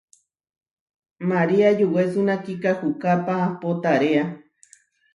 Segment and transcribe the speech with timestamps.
[1.29, 4.25] María yuwésuna kikahúkápa ahpó taréa.